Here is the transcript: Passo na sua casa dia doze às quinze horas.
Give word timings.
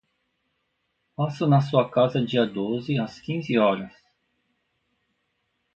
Passo 1.15 1.45
na 1.45 1.61
sua 1.61 1.87
casa 1.87 2.25
dia 2.25 2.43
doze 2.43 2.97
às 2.97 3.19
quinze 3.19 3.55
horas. 3.59 3.93